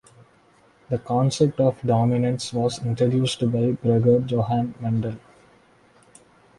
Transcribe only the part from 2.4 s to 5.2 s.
was introduced by Gregor Johann Mendel.